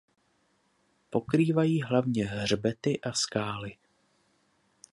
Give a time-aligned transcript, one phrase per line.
[1.09, 3.77] Pokrývají hlavně hřbety a skály.